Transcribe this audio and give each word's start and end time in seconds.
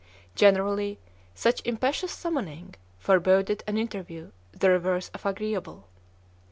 Generally, 0.33 0.97
such 1.35 1.61
impetuous 1.63 2.11
summoning 2.11 2.73
foreboded 2.97 3.63
an 3.67 3.77
interview 3.77 4.31
the 4.51 4.67
reverse 4.71 5.09
of 5.09 5.27
agreeable. 5.27 5.89